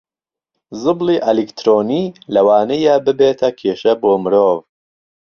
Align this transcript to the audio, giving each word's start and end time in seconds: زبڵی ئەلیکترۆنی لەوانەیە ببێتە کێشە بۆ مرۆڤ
زبڵی 0.81 1.17
ئەلیکترۆنی 1.25 2.03
لەوانەیە 2.33 2.95
ببێتە 3.05 3.49
کێشە 3.59 3.93
بۆ 4.01 4.11
مرۆڤ 4.23 4.59